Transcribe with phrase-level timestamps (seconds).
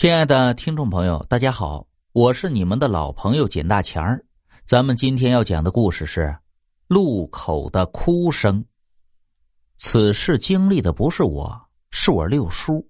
[0.00, 4.24] 亲爱的听众朋友，大家好，我是你们的老朋友简大钱儿。
[4.64, 6.32] 咱们今天要讲的故事是
[6.86, 8.64] 路口的哭声。
[9.76, 12.88] 此事经历的不是我，是我六叔。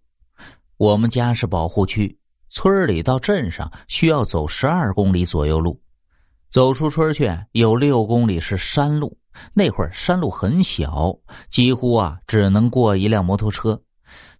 [0.76, 2.14] 我们家是保护区，
[2.50, 5.80] 村里到镇上需要走十二公里左右路。
[6.50, 9.16] 走出村去有六公里是山路，
[9.54, 11.18] 那会儿山路很小，
[11.48, 13.80] 几乎啊只能过一辆摩托车。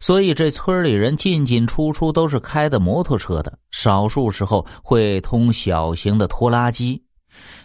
[0.00, 7.02] 所以，这村里人进进出出都是开的摩托车的，少数时候会通小型的拖拉机。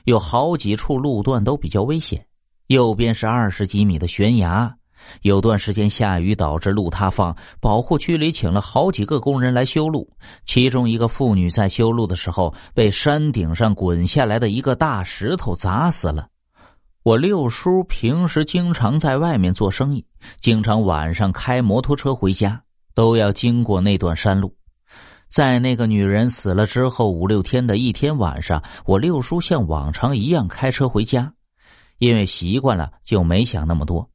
[0.05, 2.25] 有好几处路段都比较危险，
[2.67, 4.75] 右边是二十几米的悬崖。
[5.21, 10.09] 有段时间下雨导致路塌方，保护区里请了好几个工人来修路。
[10.45, 16.27] 其中一个妇女在修路的时候被山顶上滚下来的一个大石头砸死了。
[17.03, 20.05] 我六叔平时经常在外面做生意，
[20.39, 22.61] 经常晚上开摩托车回家，
[22.93, 24.55] 都要经过那段山路。
[25.27, 31.33] 在那个女人死了之后五六天的一天晚上，我六叔像往常一样开车回家，
[31.97, 34.07] 因为习惯了就没想那么多。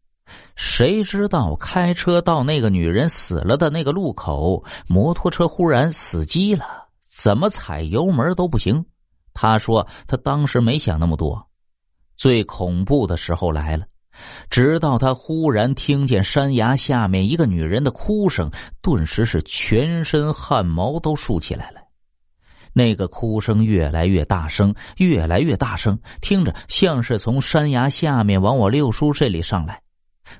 [0.54, 8.84] 谁知道开车到那个女人死了的那个路口，摩托车忽然死机了，怎么踩油门都不行。
[9.34, 11.48] 他说他当时没想那么多。
[12.16, 13.86] 最恐怖的时候来了，
[14.50, 18.50] 直到他忽然听见山崖下面一个女人的哭声，
[18.82, 21.80] 顿时是全身汗毛都竖起来了。
[22.72, 29.80] 那个哭声越来越大声，越来越大声，听着像是从山崖下面往我六叔这里上来。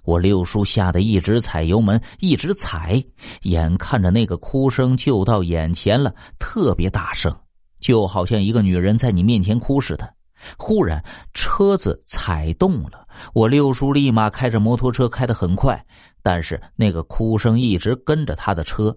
[0.05, 3.03] 我六叔吓得一直踩油门，一直踩，
[3.42, 7.34] 眼看着那个哭声就到眼前了，特别大声，
[7.80, 10.17] 就好像一个女人在你面前哭似的。
[10.56, 11.03] 忽然，
[11.34, 13.06] 车子踩动了。
[13.34, 15.84] 我六叔立马开着摩托车开得很快，
[16.22, 18.97] 但是那个哭声一直跟着他的车。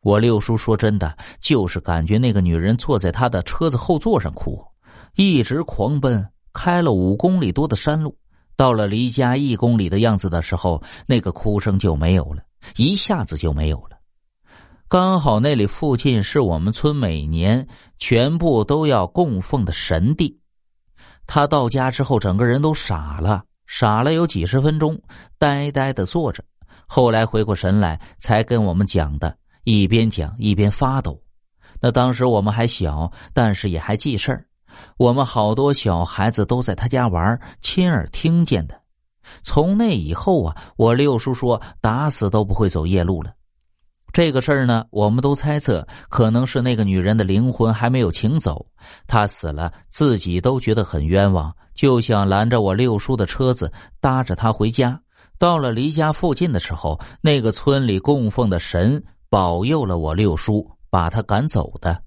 [0.00, 4.64] 我六叔说：“真的，就是感觉那个女人坐在他的车子后座上哭，
[5.16, 8.16] 一直狂奔，开了五公里多的山路，
[8.56, 12.42] 到了离家一公里的样子的时候，那个哭声就没有了，
[12.76, 13.98] 一下子就没有了。
[14.88, 17.66] 刚好那里附近是我们村每年
[17.98, 20.38] 全部都要供奉的神地。”
[21.26, 25.00] 他到家之后，整个人都傻了，傻了有几十分钟，
[25.38, 26.42] 呆呆的坐着。
[26.86, 31.20] 后来回过神来，才跟我们讲的，一边讲一边发抖。
[31.80, 34.46] 那当时我们还小，但是也还记事儿。
[34.96, 38.80] 我们好多小孩子都在他家玩，亲耳听见的。
[39.42, 43.32] 从那以后啊，我六叔说，打死都不会走夜路了。
[44.16, 48.64] 这个事儿呢，我们都猜测可能是那个女人的灵魂还没有请走，
[49.06, 54.98] 她死了，自己都觉得很冤枉，就想拦着我六叔的车子，搭着他回家。
[55.38, 62.05] 到了离家附近的时候，那个村里供奉的神保佑了我六叔，把他赶走的。